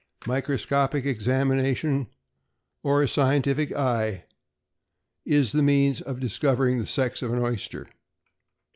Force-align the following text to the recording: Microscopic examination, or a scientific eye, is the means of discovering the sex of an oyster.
Microscopic 0.25 1.05
examination, 1.05 2.07
or 2.81 3.03
a 3.03 3.07
scientific 3.07 3.71
eye, 3.75 4.25
is 5.25 5.51
the 5.51 5.61
means 5.61 6.01
of 6.01 6.19
discovering 6.19 6.79
the 6.79 6.87
sex 6.87 7.21
of 7.21 7.31
an 7.31 7.37
oyster. 7.37 7.85